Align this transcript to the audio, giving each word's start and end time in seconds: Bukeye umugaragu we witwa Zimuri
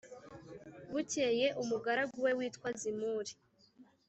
Bukeye 0.91 1.47
umugaragu 1.61 2.15
we 2.25 2.31
witwa 2.37 2.69
Zimuri 2.79 3.33